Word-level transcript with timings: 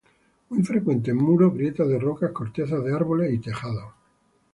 Muy 0.49 0.63
frecuente 0.63 1.11
en 1.11 1.17
muros, 1.17 1.53
grietas 1.53 1.87
de 1.87 1.99
rocas, 1.99 2.31
cortezas 2.31 2.83
de 2.83 2.91
árboles 2.91 3.31
y 3.33 3.37
tejados. 3.37 3.93